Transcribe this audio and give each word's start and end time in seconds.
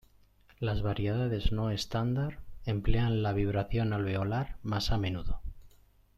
Las 0.59 0.81
variedades 0.81 1.51
no 1.51 1.69
estándar 1.69 2.39
emplean 2.65 3.21
la 3.21 3.33
vibración 3.33 3.93
alveolar 3.93 4.57
más 4.63 4.89
a 4.91 4.97
menudo. 4.97 5.41